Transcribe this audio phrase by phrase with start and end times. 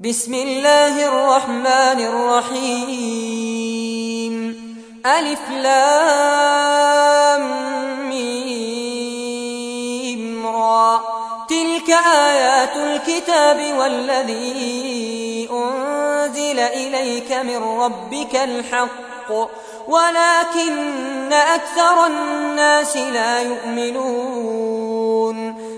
[0.00, 3.16] بسم الله الرحمن الرحيم.
[5.06, 5.96] ألف لام
[10.44, 11.00] را.
[11.48, 19.32] تلك آيات الكتاب والذي أنزل إليك من ربك الحق.
[19.88, 24.86] ولكن أكثر الناس لا يؤمنون.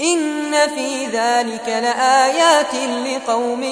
[0.00, 2.74] إن في ذلك لآيات
[3.06, 3.62] لقوم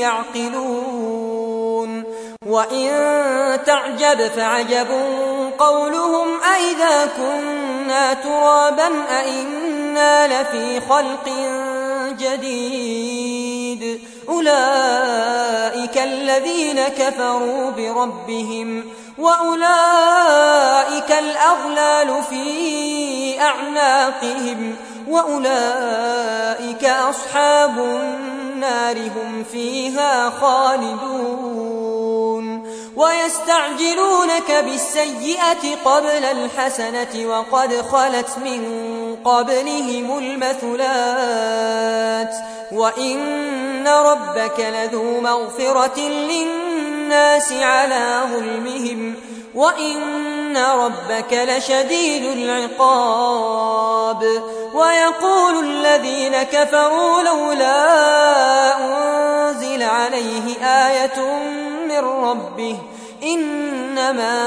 [0.00, 2.04] يعقلون
[2.46, 2.88] وإن
[3.66, 4.88] تعجب فعجب
[5.58, 8.88] قولهم أئذا كنا ترابا
[9.20, 11.28] أئنا لفي خلق
[12.18, 18.84] جديد أولئك الذين كفروا بربهم
[19.18, 24.76] وأولئك الأغلال في أعناقهم
[25.08, 31.88] وأولئك أصحاب النار هم فيها خالدون.
[32.96, 38.62] ويستعجلونك بالسيئة قبل الحسنة وقد خلت من
[39.24, 42.34] قبلهم المثلات.
[42.72, 49.14] وإن ربك لذو مغفرة للناس على ظلمهم.
[49.54, 49.98] وإن
[50.56, 54.22] ربك لشديد العقاب
[54.74, 61.20] ويقول الذين كفروا لولا أنزل عليه آية
[61.88, 62.76] من ربه
[63.22, 64.38] إنما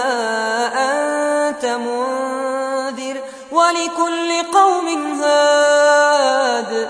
[0.76, 6.90] أنت منذر ولكل قوم هاد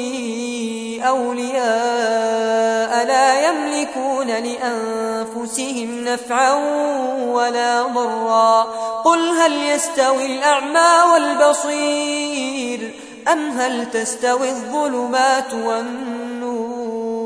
[1.03, 6.53] أولياء لا يملكون لأنفسهم نفعا
[7.25, 8.61] ولا ضرا.
[9.03, 12.93] قل هل يستوي الأعمى والبصير
[13.31, 17.21] أم هل تستوي الظلمات والنور؟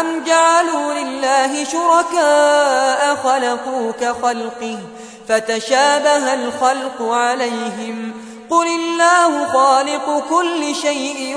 [0.00, 4.78] أم جعلوا لله شركاء خلقوا كخلقه
[5.28, 8.12] فتشابه الخلق عليهم؟
[8.50, 11.36] قل الله خالق كل شيء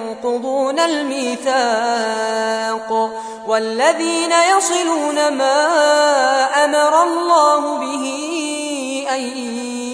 [0.23, 2.11] ينقضون الميثاق
[3.47, 5.65] والذين يصلون ما
[6.65, 8.05] أمر الله به
[9.09, 9.21] أن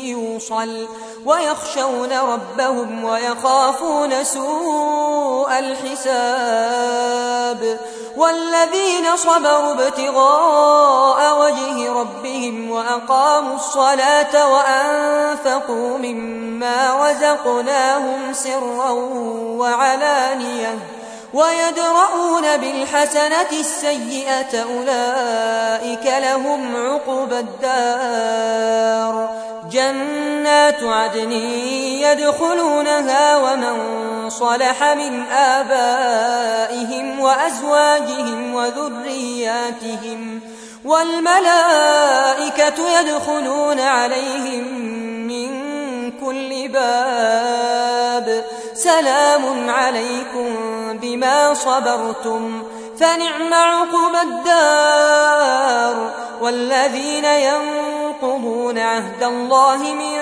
[0.05, 0.87] يوصل
[1.25, 7.27] ويخشون ربهم ويخافون سوء الحساب
[8.17, 18.91] والذين صبروا ابتغاء وجه ربهم وأقاموا الصلاة وأنفقوا مما رزقناهم سرا
[19.59, 20.79] وعلانية
[21.33, 29.29] ويدرؤون بالحسنة السيئة أولئك لهم عقبى الدار
[29.77, 31.31] جنات عدن
[32.01, 33.75] يدخلونها ومن
[34.29, 40.41] صلح من آبائهم وأزواجهم وذرياتهم
[40.85, 44.63] والملائكة يدخلون عليهم
[45.27, 45.49] من
[46.11, 48.45] كل باب.
[48.73, 50.55] سلام عليكم
[51.01, 52.63] بما صبرتم.
[52.99, 56.11] فنعم عقب الدار.
[56.41, 57.25] والذين
[58.23, 60.19] ينقضون عهد الله من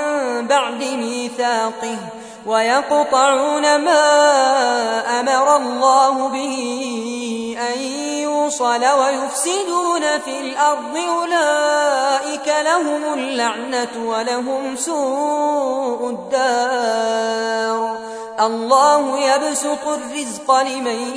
[0.47, 1.97] بعد ميثاقه
[2.45, 7.81] ويقطعون ما أمر الله به أن
[8.21, 17.97] يوصل ويفسدون في الأرض أولئك لهم اللعنة ولهم سوء الدار.
[18.39, 21.15] الله يبسط الرزق لمن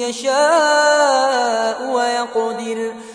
[0.00, 2.92] يشاء ويقدر.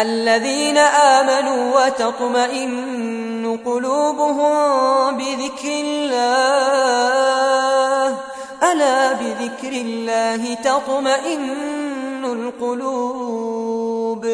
[0.00, 6.16] الذين آمنوا وتطمئن قلوبهم بذكر الله.
[8.72, 14.26] ألا بذكر الله تطمئن القلوب.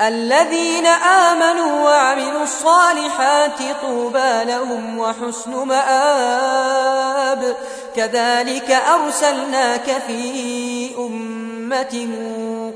[0.00, 7.56] الذين آمنوا وعملوا الصالحات طوبى لهم وحسن مآب.
[7.96, 12.08] كذلك أرسلناك في أمة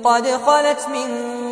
[0.04, 1.41] قد خلت من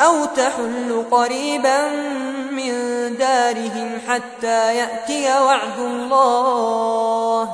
[0.00, 1.88] أو تحل قريبا
[2.50, 2.72] من
[3.18, 7.48] دارهم حتى يأتي وعد الله.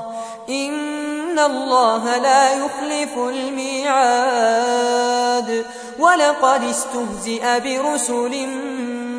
[0.49, 3.91] إن الله لا يخلف الميعاد.
[5.99, 8.47] ولقد استهزئ برسل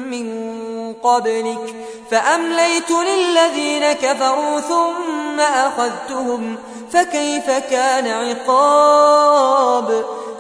[0.08, 0.42] من
[1.04, 1.76] قبلك.
[2.12, 6.56] فأمليت للذين كفروا ثم أخذتهم.
[6.92, 10.06] فكيف كان عقاب؟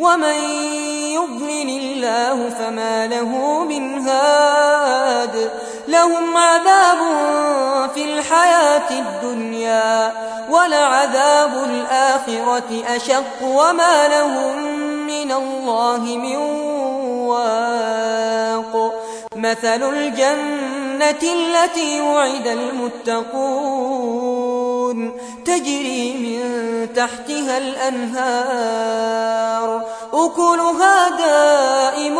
[0.00, 0.34] ومن
[1.12, 5.50] يضلل الله فما له من هاد
[5.88, 6.98] لهم عذاب
[7.94, 10.12] في الحياة الدنيا
[10.50, 14.62] ولعذاب الآخرة أشق وما لهم
[15.06, 16.36] من الله من
[17.26, 18.94] واق
[19.36, 24.19] مثل الجنة التي وعد المتقون
[25.44, 26.40] تجري من
[26.94, 29.10] تحتها الأنهار
[30.12, 32.18] أكلها دائم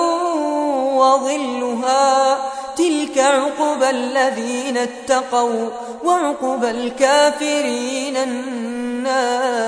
[0.96, 2.38] وظلها.
[2.76, 5.68] تلك عقبى الذين اتقوا
[6.04, 9.60] وعقبى الكافرين النار.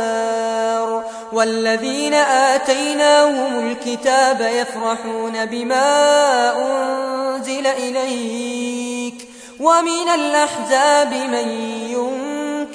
[1.32, 9.28] والذين آتيناهم الكتاب يفرحون بما أنزل إليك.
[9.61, 11.49] ومن الأحزاب من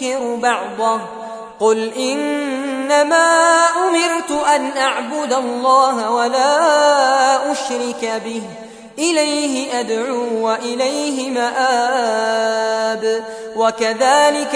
[0.02, 1.02] ينكر بعضه.
[1.60, 8.42] قل إنما أمرت أن أعبد الله ولا أشرك به.
[9.00, 13.24] إليه أدعو وإليه مآب.
[13.56, 14.56] وكذلك